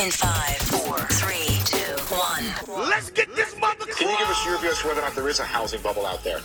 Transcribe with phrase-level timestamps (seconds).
[0.00, 1.78] In five, four, three, two,
[2.16, 2.88] one.
[2.90, 3.86] Let's get this mother.
[3.86, 5.80] Can you give us your view as to whether or not there is a housing
[5.82, 6.40] bubble out there?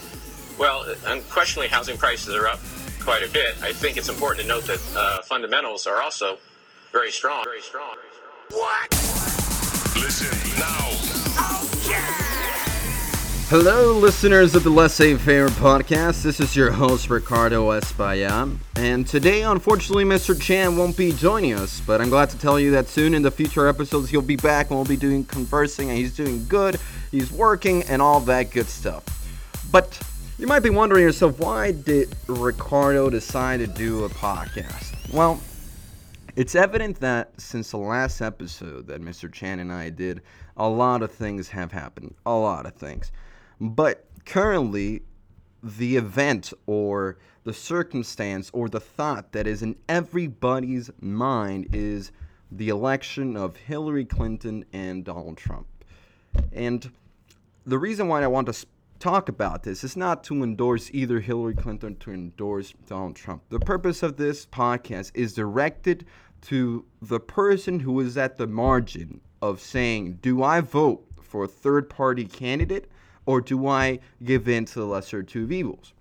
[0.59, 2.59] Well, unquestionably, housing prices are up
[2.99, 3.55] quite a bit.
[3.63, 6.37] I think it's important to note that uh, fundamentals are also
[6.91, 7.43] very strong.
[7.43, 7.95] Very strong.
[8.51, 8.91] What?
[9.95, 12.28] Listen now.
[13.49, 16.21] Hello, listeners of the Laissez Faire podcast.
[16.21, 18.55] This is your host, Ricardo Espaillat.
[18.75, 20.39] And today, unfortunately, Mr.
[20.39, 23.31] Chan won't be joining us, but I'm glad to tell you that soon in the
[23.31, 27.31] future episodes, he'll be back and we'll be doing conversing, and he's doing good, he's
[27.31, 29.03] working, and all that good stuff.
[29.71, 29.99] But
[30.37, 35.11] you might be wondering yourself, why did Ricardo decide to do a podcast?
[35.11, 35.41] Well,
[36.35, 39.33] it's evident that since the last episode that Mr.
[39.33, 40.21] Chan and I did,
[40.55, 42.13] a lot of things have happened.
[42.27, 43.11] A lot of things.
[43.59, 45.03] But currently,
[45.61, 52.11] the event or the circumstance or the thought that is in everybody's mind is
[52.51, 55.67] the election of Hillary Clinton and Donald Trump.
[56.51, 56.91] And
[57.65, 58.65] the reason why I want to
[58.99, 63.43] talk about this is not to endorse either Hillary Clinton or to endorse Donald Trump.
[63.49, 66.05] The purpose of this podcast is directed
[66.41, 71.47] to the person who is at the margin of saying, Do I vote for a
[71.47, 72.89] third party candidate
[73.29, 75.93] or do I give in to the lesser two of evils?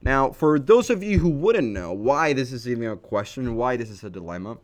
[0.00, 3.76] Now, for those of you who wouldn't know why this is even a question, why
[3.76, 4.56] this is a dilemma,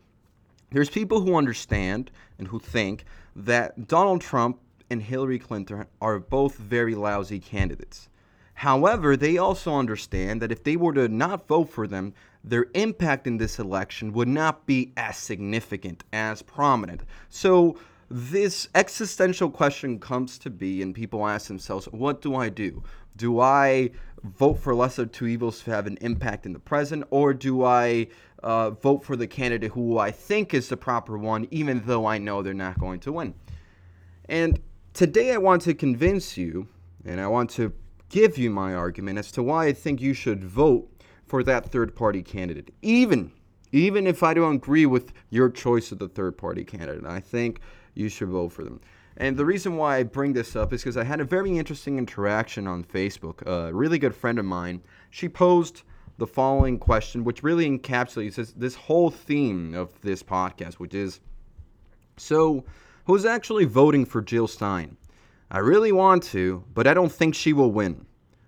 [0.71, 3.05] there's people who understand and who think
[3.37, 8.09] that Donald Trump and Hillary Clinton are both very lousy candidates.
[8.55, 13.27] However, they also understand that if they were to not vote for them, their impact
[13.27, 17.03] in this election would not be as significant, as prominent.
[17.29, 17.77] So,
[18.11, 22.83] this existential question comes to be, and people ask themselves, what do I do?
[23.17, 23.91] Do I
[24.25, 28.09] vote for lesser two evils to have an impact in the present, or do I
[28.43, 32.19] uh, vote for the candidate who I think is the proper one, even though I
[32.19, 33.35] know they're not going to win?
[34.29, 34.61] And
[34.95, 36.69] today I want to convince you,
[37.05, 37.73] and I want to
[38.09, 40.91] give you my argument as to why I think you should vote
[41.27, 43.33] for that third party candidate, even
[43.71, 47.05] even if I don't agree with your choice of the third party candidate.
[47.05, 47.61] I think
[47.99, 48.81] you should vote for them.
[49.17, 51.99] And the reason why I bring this up is because I had a very interesting
[51.99, 53.43] interaction on Facebook.
[53.47, 55.83] A really good friend of mine, she posed
[56.19, 61.21] the following question, which really encapsulates this, this whole theme of this podcast, which is
[62.17, 62.65] so,
[63.05, 64.97] who's actually voting for Jill Stein?
[65.51, 68.07] I really want to, but I don't think she will win.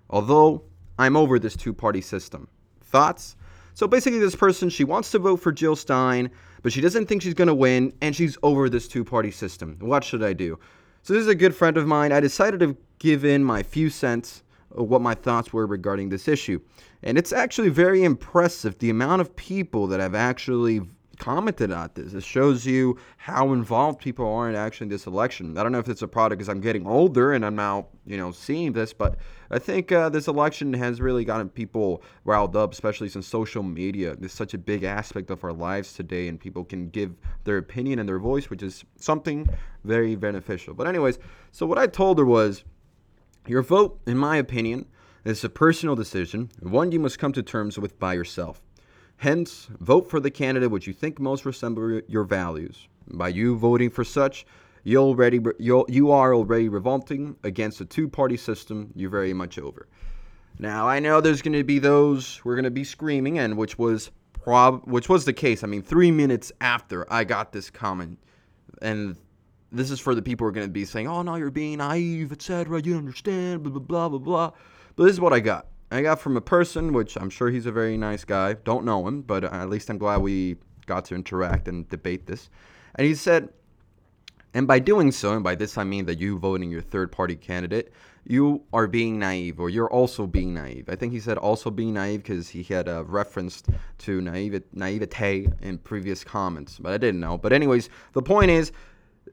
[0.09, 0.65] Although,
[0.99, 2.49] I'm over this two party system.
[2.83, 3.37] Thoughts?
[3.75, 6.31] So basically, this person, she wants to vote for Jill Stein,
[6.63, 9.77] but she doesn't think she's going to win, and she's over this two party system.
[9.81, 10.59] What should I do?
[11.03, 12.13] So, this is a good friend of mine.
[12.13, 16.61] I decided to give in my few cents what my thoughts were regarding this issue.
[17.03, 20.83] And it's actually very impressive the amount of people that have actually
[21.21, 22.15] commented on this.
[22.15, 25.57] It shows you how involved people are in actually this election.
[25.59, 28.17] I don't know if it's a product because I'm getting older and I'm now, you
[28.17, 29.17] know, seeing this, but
[29.51, 34.17] I think uh, this election has really gotten people riled up, especially since social media
[34.19, 37.13] is such a big aspect of our lives today, and people can give
[37.45, 39.47] their opinion and their voice, which is something
[39.85, 40.73] very beneficial.
[40.73, 41.19] But anyways,
[41.53, 42.65] so what I told her was,
[43.47, 44.87] your vote, in my opinion,
[45.25, 48.63] is a personal decision, one you must come to terms with by yourself.
[49.21, 52.89] Hence, vote for the candidate which you think most resemble your values.
[53.07, 54.47] By you voting for such,
[54.83, 59.89] you already you you are already revolting against a two-party system you're very much over.
[60.59, 63.59] Now, I know there's going to be those who are going to be screaming, and
[63.59, 65.63] which was prob which was the case.
[65.63, 68.19] I mean, three minutes after I got this comment,
[68.81, 69.17] and
[69.71, 71.77] this is for the people who are going to be saying, "Oh no, you're being
[71.77, 72.79] naive, etc.
[72.79, 74.51] You don't understand, blah blah blah blah blah."
[74.97, 75.67] But this is what I got.
[75.91, 78.55] I got from a person, which I'm sure he's a very nice guy.
[78.55, 80.57] Don't know him, but at least I'm glad we
[80.87, 82.49] got to interact and debate this.
[82.95, 83.49] And he said,
[84.55, 87.37] and by doing so, and by this I mean that you voting your third party
[87.37, 87.93] candidate,
[88.25, 90.89] you are being naive, or you're also being naive.
[90.89, 93.69] I think he said also being naive because he had uh, referenced
[93.99, 97.39] to naive, naivete in previous comments, but I didn't know.
[97.39, 98.73] But, anyways, the point is,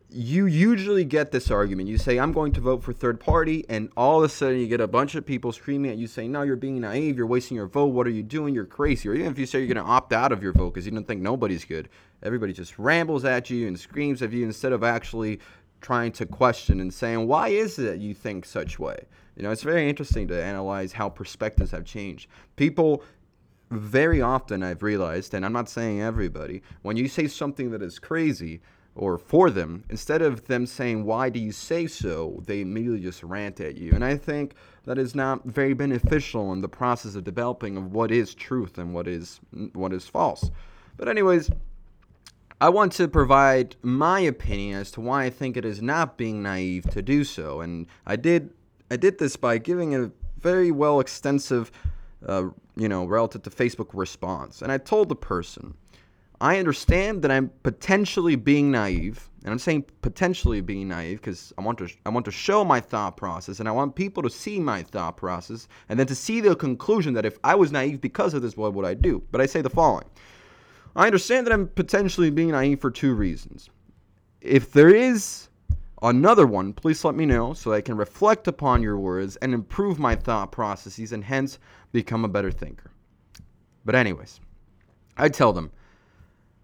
[0.09, 1.89] you usually get this argument.
[1.89, 4.67] You say, I'm going to vote for third party, and all of a sudden you
[4.67, 7.57] get a bunch of people screaming at you saying, No, you're being naive, you're wasting
[7.57, 8.55] your vote, what are you doing?
[8.55, 9.09] You're crazy.
[9.09, 10.91] Or even if you say you're going to opt out of your vote because you
[10.91, 11.89] don't think nobody's good,
[12.23, 15.39] everybody just rambles at you and screams at you instead of actually
[15.81, 19.05] trying to question and saying, Why is it that you think such way?
[19.35, 22.29] You know, it's very interesting to analyze how perspectives have changed.
[22.55, 23.03] People
[23.69, 27.99] very often I've realized, and I'm not saying everybody, when you say something that is
[27.99, 28.61] crazy,
[28.97, 32.41] or for them, instead of them saying, Why do you say so?
[32.45, 33.91] they immediately just rant at you.
[33.93, 34.55] And I think
[34.85, 38.93] that is not very beneficial in the process of developing of what is truth and
[38.93, 39.39] what is
[39.73, 40.49] what is false.
[40.97, 41.51] But anyways,
[42.59, 46.41] I want to provide my opinion as to why I think it is not being
[46.41, 48.49] naive to do so, and I did
[48.89, 51.71] I did this by giving a very well extensive,
[52.25, 55.75] uh, you know, relative to Facebook response, and I told the person,
[56.39, 61.61] I understand that I'm potentially being naive, and I'm saying potentially being naive because I
[61.61, 64.59] want to I want to show my thought process, and I want people to see
[64.59, 68.35] my thought process, and then to see the conclusion that if I was naive because
[68.35, 69.23] of this, what would I do?
[69.31, 70.05] But I say the following.
[70.95, 73.69] I understand that I'm potentially being naive for two reasons.
[74.41, 75.47] If there is
[76.01, 79.97] another one, please let me know so I can reflect upon your words and improve
[79.97, 81.57] my thought processes and hence
[81.91, 82.91] become a better thinker.
[83.85, 84.39] But, anyways,
[85.17, 85.71] I tell them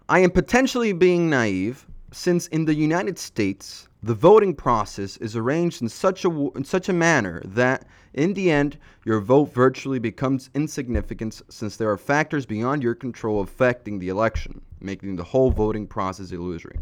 [0.06, 5.80] I am potentially being naive since in the United States, the voting process is arranged
[5.80, 10.50] in such a in such a manner that in the end your vote virtually becomes
[10.54, 15.86] insignificant since there are factors beyond your control affecting the election, making the whole voting
[15.86, 16.78] process illusory.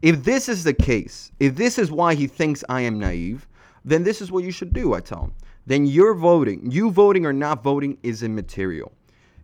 [0.00, 3.48] If this is the case, if this is why he thinks I am naive,
[3.84, 5.34] then this is what you should do, I tell him.
[5.66, 8.92] Then your voting, you voting or not voting is immaterial.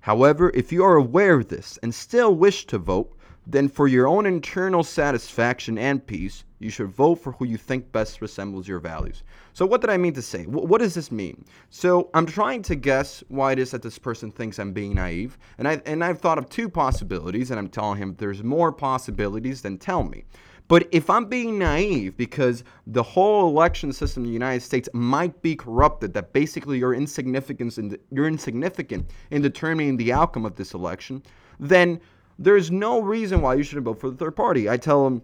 [0.09, 3.15] However, if you are aware of this and still wish to vote,
[3.47, 7.93] then for your own internal satisfaction and peace, you should vote for who you think
[7.93, 9.23] best resembles your values.
[9.53, 10.45] So, what did I mean to say?
[10.45, 11.45] what does this mean?
[11.69, 15.37] So, I'm trying to guess why it is that this person thinks I'm being naive,
[15.59, 19.61] and I and I've thought of two possibilities, and I'm telling him there's more possibilities
[19.61, 20.25] than tell me.
[20.69, 25.41] But if I'm being naive because the whole election system in the United States might
[25.41, 30.75] be corrupted, that basically you're insignificant in you're insignificant in determining the outcome of this
[30.75, 31.23] election,
[31.59, 31.99] then
[32.39, 34.69] there's no reason why you shouldn't vote for the third party.
[34.69, 35.23] I tell them,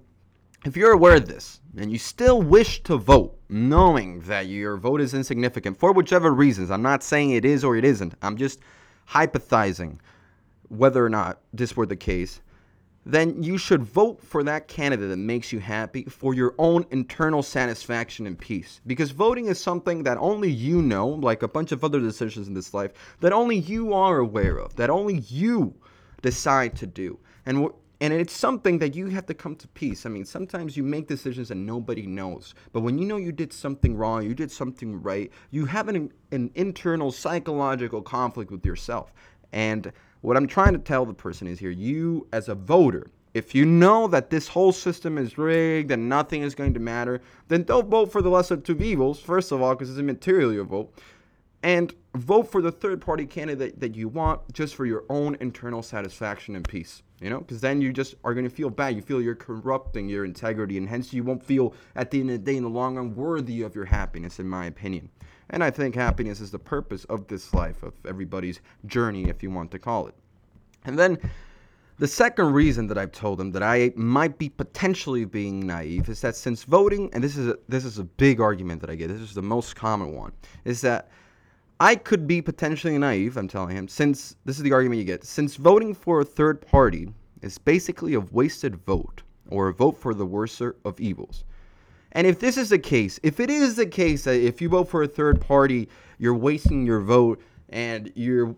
[0.65, 5.03] if you're aware of this and you still wish to vote, knowing that your vote
[5.03, 8.61] is insignificant for whichever reasons, I'm not saying it is or it isn't, I'm just
[9.11, 9.99] hypothesizing
[10.69, 12.41] whether or not this were the case,
[13.07, 17.43] then you should vote for that candidate that makes you happy for your own internal
[17.43, 18.81] satisfaction and peace.
[18.87, 22.55] Because voting is something that only you know, like a bunch of other decisions in
[22.55, 25.75] this life, that only you are aware of, that only you
[26.23, 27.19] decide to do.
[27.45, 27.69] And
[28.01, 30.05] and it's something that you have to come to peace.
[30.05, 32.55] I mean, sometimes you make decisions and nobody knows.
[32.73, 36.13] But when you know you did something wrong, you did something right, you have an,
[36.33, 39.15] an internal psychological conflict with yourself.
[39.53, 39.93] And
[40.25, 43.67] what I'm trying to tell the person is here you, as a voter, if you
[43.67, 47.91] know that this whole system is rigged and nothing is going to matter, then don't
[47.91, 50.95] vote for the lesser of two evils, first of all, because it's immaterial your vote
[51.63, 55.83] and vote for the third party candidate that you want just for your own internal
[55.83, 58.95] satisfaction and peace you know because then you just are going to feel bad.
[58.95, 62.45] You feel you're corrupting your integrity and hence you won't feel at the end of
[62.45, 65.09] the day in the long run worthy of your happiness in my opinion
[65.51, 69.51] and i think happiness is the purpose of this life of everybody's journey if you
[69.51, 70.15] want to call it
[70.85, 71.19] and then
[71.99, 76.21] the second reason that I've told them that I might be potentially being naive is
[76.23, 79.09] that since voting, and this is a, this is a big argument that I get,
[79.09, 80.33] this is the most common one,
[80.65, 81.09] is that
[81.79, 85.25] I could be potentially naive, I'm telling him, since this is the argument you get.
[85.25, 87.13] Since voting for a third party
[87.43, 91.45] is basically a wasted vote, or a vote for the worser of evils.
[92.15, 94.89] And if this is the case, if it is the case that if you vote
[94.89, 95.89] for a third party,
[96.19, 98.55] you're wasting your vote and you're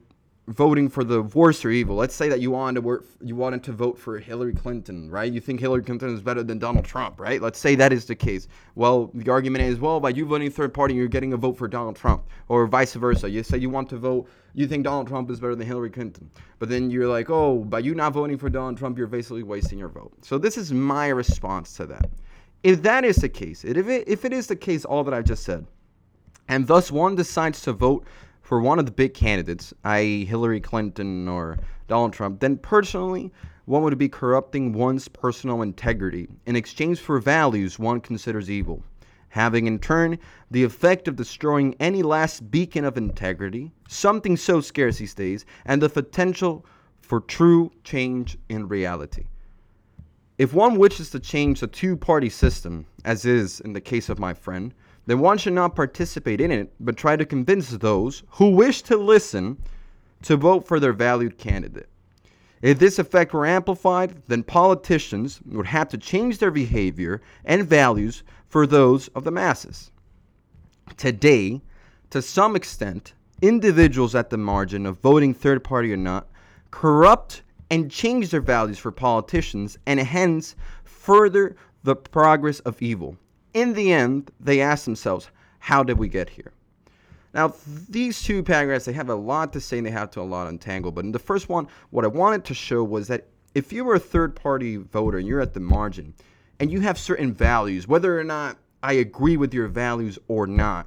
[0.48, 1.96] voting for the worst or evil.
[1.96, 5.32] Let's say that you wanted to work, you wanted to vote for Hillary Clinton, right?
[5.32, 7.42] You think Hillary Clinton is better than Donald Trump, right?
[7.42, 8.46] Let's say that is the case.
[8.76, 11.66] Well, the argument is, well, by you voting third party, you're getting a vote for
[11.66, 13.28] Donald Trump, or vice versa.
[13.28, 16.30] You say you want to vote, you think Donald Trump is better than Hillary Clinton,
[16.60, 19.80] but then you're like, oh, by you not voting for Donald Trump, you're basically wasting
[19.80, 20.12] your vote.
[20.22, 22.08] So this is my response to that.
[22.62, 25.22] If that is the case, if it, if it is the case, all that I
[25.22, 25.66] just said,
[26.48, 28.06] and thus one decides to vote
[28.42, 31.58] for one of the big candidates, i.e., Hillary Clinton or
[31.88, 33.32] Donald Trump, then personally,
[33.64, 38.82] one would be corrupting one's personal integrity in exchange for values one considers evil,
[39.28, 40.18] having in turn
[40.50, 45.82] the effect of destroying any last beacon of integrity, something so scarce these days, and
[45.82, 46.64] the potential
[47.00, 49.26] for true change in reality.
[50.38, 54.18] If one wishes to change the two party system, as is in the case of
[54.18, 54.74] my friend,
[55.06, 58.96] then one should not participate in it, but try to convince those who wish to
[58.96, 59.56] listen
[60.22, 61.88] to vote for their valued candidate.
[62.60, 68.22] If this effect were amplified, then politicians would have to change their behavior and values
[68.48, 69.90] for those of the masses.
[70.96, 71.62] Today,
[72.10, 76.28] to some extent, individuals at the margin of voting third party or not
[76.70, 83.16] corrupt and change their values for politicians and hence further the progress of evil
[83.56, 85.30] in the end, they ask themselves,
[85.60, 86.52] how did we get here?
[87.32, 87.54] Now,
[87.88, 90.46] these two paragraphs, they have a lot to say and they have to a lot
[90.46, 90.92] untangle.
[90.92, 93.94] But in the first one, what I wanted to show was that if you were
[93.94, 96.12] a third party voter and you're at the margin
[96.60, 100.86] and you have certain values, whether or not I agree with your values or not,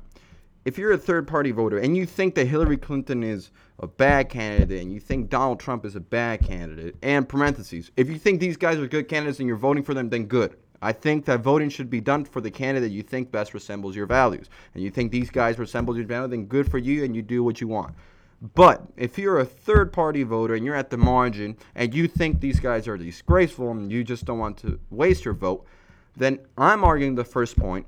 [0.69, 3.49] if you're a third party voter and you think that Hillary Clinton is
[3.79, 8.07] a bad candidate and you think Donald Trump is a bad candidate, and parentheses, if
[8.07, 10.57] you think these guys are good candidates and you're voting for them, then good.
[10.79, 14.05] I think that voting should be done for the candidate you think best resembles your
[14.05, 14.47] values.
[14.75, 17.43] And you think these guys resemble your values, then good for you and you do
[17.43, 17.95] what you want.
[18.53, 22.41] But if you're a third party voter and you're at the margin and you think
[22.41, 25.65] these guys are disgraceful and you just don't want to waste your vote,
[26.15, 27.87] then I'm arguing the first point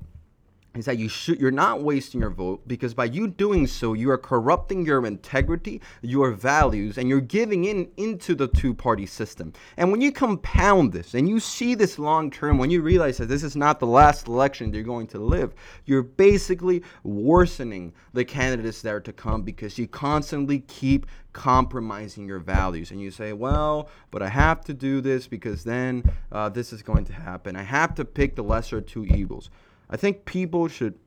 [0.74, 4.10] is that you should you're not wasting your vote because by you doing so you
[4.10, 9.52] are corrupting your integrity your values and you're giving in into the two-party system.
[9.76, 13.26] And when you compound this and you see this long term when you realize that
[13.26, 18.82] this is not the last election you're going to live you're basically worsening the candidates
[18.82, 22.90] that are to come because you constantly keep compromising your values.
[22.90, 26.82] And you say well but i have to do this because then uh, this is
[26.82, 27.56] going to happen.
[27.56, 29.50] I have to pick the lesser two evils
[29.92, 30.98] I think people should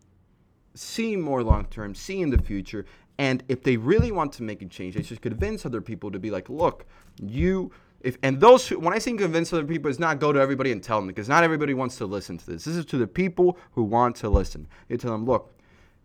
[0.76, 2.86] see more long term, see in the future,
[3.18, 6.20] and if they really want to make a change, they should convince other people to
[6.20, 6.86] be like, look,
[7.22, 7.72] you.
[8.02, 10.72] If, and those who, when I say convince other people, it's not go to everybody
[10.72, 12.66] and tell them because not everybody wants to listen to this.
[12.66, 14.68] This is to the people who want to listen.
[14.90, 15.58] You tell them, look,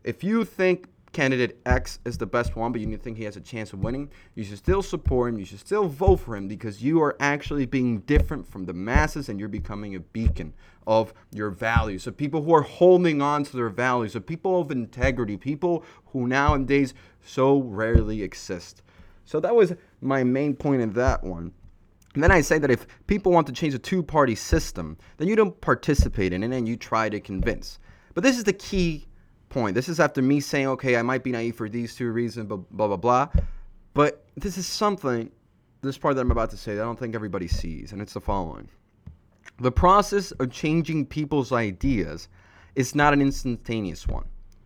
[0.02, 3.40] if you think candidate X is the best one, but you think he has a
[3.40, 5.38] chance of winning, you should still support him.
[5.38, 9.28] You should still vote for him because you are actually being different from the masses
[9.28, 10.54] and you're becoming a beacon
[10.86, 12.06] of your values.
[12.06, 16.26] Of people who are holding on to their values, of people of integrity, people who
[16.26, 18.82] nowadays so rarely exist.
[19.24, 21.52] So that was my main point in that one.
[22.14, 25.28] And then I say that if people want to change a two party system, then
[25.28, 27.78] you don't participate in it and you try to convince.
[28.14, 29.06] But this is the key
[29.50, 29.75] point.
[29.75, 32.57] This is after me saying, okay, I might be naive for these two reasons, blah,
[32.57, 33.28] blah, blah, blah.
[33.92, 35.30] But this is something,
[35.83, 38.14] this part that I'm about to say, that I don't think everybody sees, and it's
[38.14, 38.69] the following.
[39.59, 42.28] The process of changing people's ideas
[42.75, 44.25] is not an instantaneous one.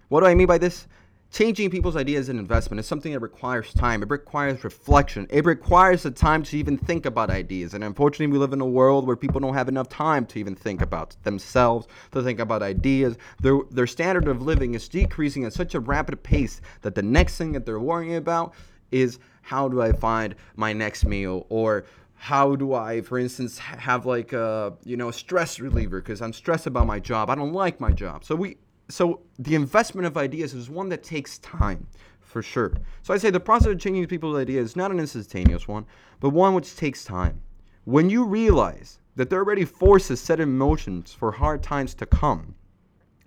[0.08, 0.86] What do I mean by this?
[1.34, 4.04] Changing people's ideas and investment is something that requires time.
[4.04, 5.26] It requires reflection.
[5.30, 7.74] It requires the time to even think about ideas.
[7.74, 10.54] And unfortunately, we live in a world where people don't have enough time to even
[10.54, 13.16] think about themselves, to think about ideas.
[13.40, 17.36] Their, their standard of living is decreasing at such a rapid pace that the next
[17.36, 18.54] thing that they're worrying about
[18.92, 24.06] is how do I find my next meal or how do I, for instance, have
[24.06, 27.28] like a you know stress reliever because I'm stressed about my job.
[27.28, 28.24] I don't like my job.
[28.24, 28.56] So we
[28.88, 31.86] so the investment of ideas is one that takes time
[32.20, 32.74] for sure.
[33.02, 35.86] So I say the process of changing people's ideas is not an instantaneous one,
[36.20, 37.40] but one which takes time.
[37.84, 42.06] When you realize that there are already forces set in motion for hard times to
[42.06, 42.54] come,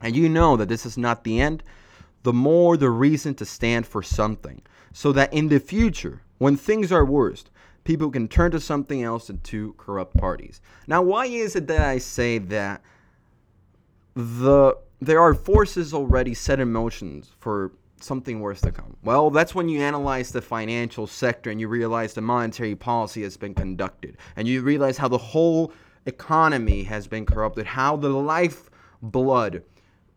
[0.02, 1.64] and you know that this is not the end,
[2.24, 4.62] the more the reason to stand for something,
[4.94, 7.50] so that in the future, when things are worst,
[7.84, 10.60] people can turn to something else and to corrupt parties.
[10.88, 12.82] Now, why is it that I say that
[14.16, 18.96] the there are forces already set in motion for something worse to come?
[19.04, 23.38] Well, that's when you analyze the financial sector and you realize the monetary policy has
[23.38, 25.72] been conducted, and you realize how the whole
[26.06, 29.63] economy has been corrupted, how the lifeblood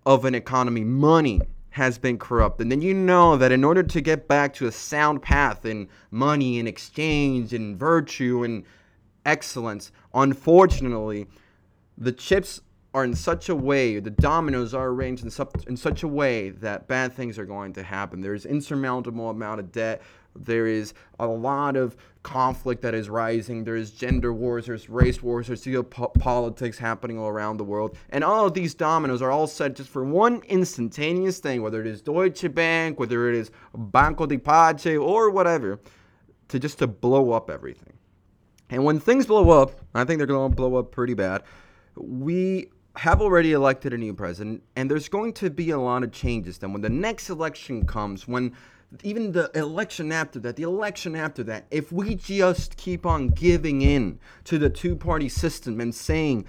[0.07, 2.61] of an economy, money, has been corrupt.
[2.61, 5.89] And then you know that in order to get back to a sound path in
[6.11, 8.65] money and exchange and virtue and
[9.25, 11.27] excellence, unfortunately,
[11.97, 12.61] the chips
[12.93, 16.51] are in such a way, the dominoes are arranged in, such, in such a way
[16.51, 18.21] that bad things are going to happen.
[18.21, 20.03] There's insurmountable amount of debt.
[20.35, 23.63] There is a lot of conflict that is rising.
[23.63, 27.97] There's gender wars, there's race wars, there's geopolitics happening all around the world.
[28.11, 31.87] And all of these dominoes are all set just for one instantaneous thing, whether it
[31.87, 35.81] is Deutsche Bank, whether it is Banco de Pace, or whatever,
[36.49, 37.93] to just to blow up everything.
[38.69, 41.43] And when things blow up, I think they're going to blow up pretty bad.
[41.97, 46.13] We have already elected a new president, and there's going to be a lot of
[46.13, 46.59] changes.
[46.59, 48.55] Then, when the next election comes, when
[49.05, 53.83] even the election after that, the election after that, if we just keep on giving
[53.83, 56.45] in to the two party system and saying,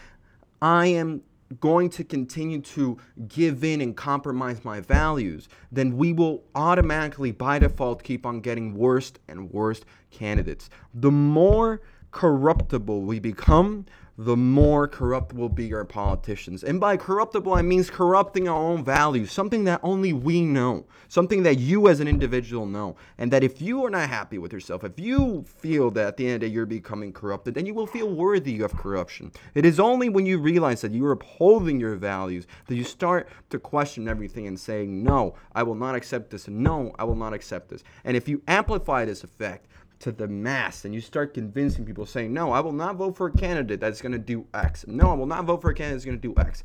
[0.61, 1.21] I am
[1.59, 7.59] going to continue to give in and compromise my values, then we will automatically, by
[7.59, 10.69] default, keep on getting worse and worse candidates.
[10.93, 13.85] The more corruptible we become,
[14.17, 16.63] the more corrupt will be our politicians.
[16.63, 21.41] And by corruptible, I mean corrupting our own values, something that only we know, something
[21.43, 22.97] that you as an individual know.
[23.17, 26.25] And that if you are not happy with yourself, if you feel that at the
[26.27, 29.31] end of the day you're becoming corrupted, then you will feel worthy of corruption.
[29.55, 33.57] It is only when you realize that you're upholding your values that you start to
[33.57, 37.69] question everything and saying, no, I will not accept this, no, I will not accept
[37.69, 37.83] this.
[38.03, 39.67] And if you amplify this effect,
[40.01, 43.27] to the mass and you start convincing people saying, no, I will not vote for
[43.27, 44.85] a candidate that's going to do X.
[44.87, 46.63] No, I will not vote for a candidate that's going to do X.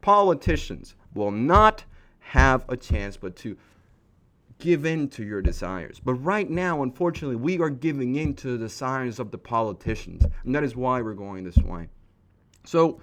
[0.00, 1.84] Politicians will not
[2.20, 3.56] have a chance but to
[4.58, 6.00] give in to your desires.
[6.02, 10.24] But right now, unfortunately, we are giving in to the desires of the politicians.
[10.44, 11.88] And that is why we're going this way.
[12.64, 13.00] So,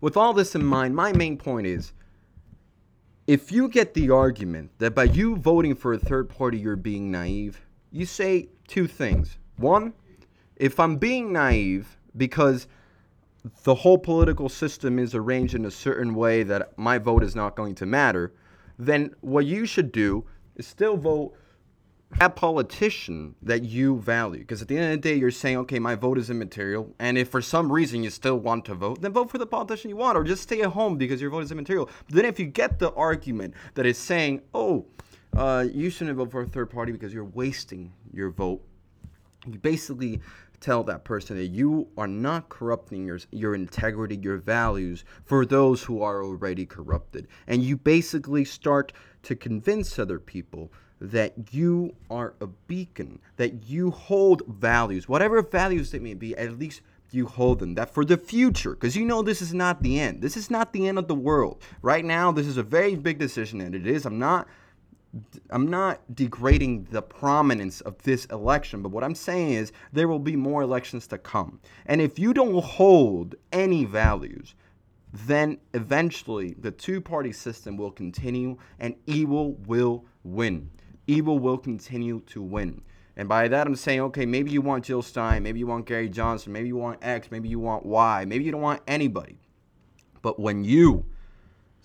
[0.00, 1.92] with all this in mind, my main point is
[3.26, 7.10] if you get the argument that by you voting for a third party you're being
[7.10, 7.64] naive,
[7.94, 9.38] you say two things.
[9.56, 9.92] One,
[10.56, 12.66] if I'm being naive because
[13.62, 17.54] the whole political system is arranged in a certain way that my vote is not
[17.54, 18.32] going to matter,
[18.78, 20.24] then what you should do
[20.56, 21.36] is still vote
[22.18, 24.40] that politician that you value.
[24.40, 26.92] Because at the end of the day, you're saying, okay, my vote is immaterial.
[26.98, 29.90] And if for some reason you still want to vote, then vote for the politician
[29.90, 31.88] you want, or just stay at home because your vote is immaterial.
[32.06, 34.86] But then if you get the argument that is saying, oh,
[35.36, 38.62] uh, you shouldn't vote for a third party because you're wasting your vote,
[39.46, 40.20] you basically
[40.60, 45.82] tell that person that you are not corrupting your, your integrity, your values for those
[45.82, 47.28] who are already corrupted.
[47.46, 48.92] And you basically start
[49.24, 55.90] to convince other people that you are a beacon, that you hold values, whatever values
[55.90, 57.74] they may be, at least you hold them.
[57.74, 60.22] That for the future, because you know this is not the end.
[60.22, 61.62] This is not the end of the world.
[61.82, 64.06] Right now, this is a very big decision, and it is.
[64.06, 64.48] I'm not.
[65.50, 70.18] I'm not degrading the prominence of this election, but what I'm saying is there will
[70.18, 71.60] be more elections to come.
[71.86, 74.54] And if you don't hold any values,
[75.12, 80.70] then eventually the two party system will continue and evil will win
[81.06, 82.82] evil will continue to win.
[83.16, 86.08] And by that, I'm saying, okay, maybe you want Jill Stein, maybe you want Gary
[86.08, 89.38] Johnson, maybe you want X, maybe you want Y, maybe you don't want anybody.
[90.20, 91.06] But when you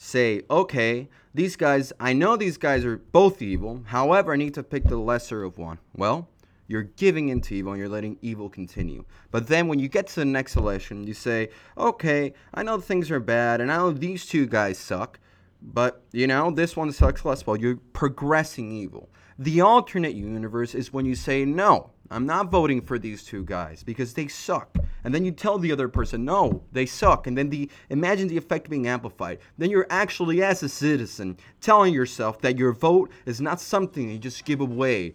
[0.02, 4.64] say, okay, these guys, I know these guys are both evil, however, I need to
[4.64, 5.78] pick the lesser of one.
[5.94, 6.30] Well,
[6.68, 9.04] you're giving into evil and you're letting evil continue.
[9.30, 13.12] But then when you get to the next election, you say, okay, I know things
[13.12, 15.20] are bad and I know these two guys suck.
[15.62, 17.58] But, you know, this one sucks less well.
[17.58, 19.10] You're progressing evil.
[19.38, 23.84] The alternate universe is when you say, no, I'm not voting for these two guys
[23.84, 24.76] because they suck.
[25.04, 27.28] And then you tell the other person, no, they suck.
[27.28, 29.40] And then the imagine the effect being amplified.
[29.58, 34.18] Then you're actually, as a citizen, telling yourself that your vote is not something you
[34.18, 35.14] just give away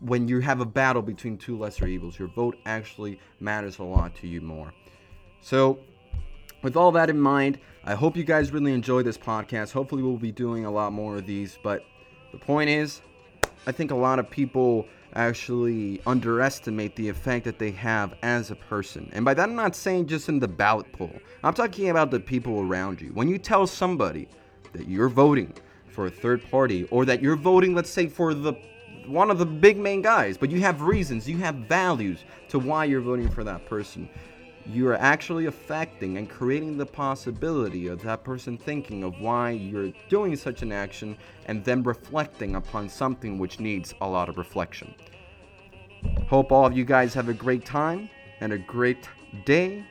[0.00, 2.18] when you have a battle between two lesser evils.
[2.18, 4.72] Your vote actually matters a lot to you more.
[5.40, 5.80] So
[6.62, 9.72] with all that in mind, I hope you guys really enjoy this podcast.
[9.72, 11.58] Hopefully, we'll be doing a lot more of these.
[11.62, 11.82] But
[12.32, 13.00] the point is,
[13.66, 18.56] I think a lot of people actually underestimate the effect that they have as a
[18.56, 19.10] person.
[19.12, 22.20] And by that, I'm not saying just in the ballot poll, I'm talking about the
[22.20, 23.08] people around you.
[23.08, 24.28] When you tell somebody
[24.72, 25.52] that you're voting
[25.88, 28.54] for a third party, or that you're voting, let's say, for the
[29.06, 32.84] one of the big main guys, but you have reasons, you have values to why
[32.84, 34.08] you're voting for that person
[34.66, 39.92] you are actually affecting and creating the possibility of that person thinking of why you're
[40.08, 44.94] doing such an action and then reflecting upon something which needs a lot of reflection.
[46.28, 48.08] Hope all of you guys have a great time
[48.40, 49.08] and a great
[49.44, 49.84] day,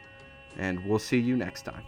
[0.57, 1.83] and we'll see you next time.